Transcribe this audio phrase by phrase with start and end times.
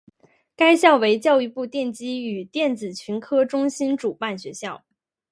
[0.55, 4.83] 该校为教育部电机与电子群科中心主办学校。